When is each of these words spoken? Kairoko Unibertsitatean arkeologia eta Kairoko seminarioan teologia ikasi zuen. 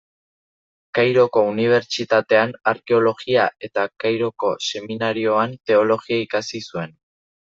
Kairoko 0.99 1.41
Unibertsitatean 1.49 2.55
arkeologia 2.71 3.43
eta 3.67 3.83
Kairoko 4.05 4.49
seminarioan 4.71 5.53
teologia 5.73 6.19
ikasi 6.29 6.63
zuen. 6.71 6.97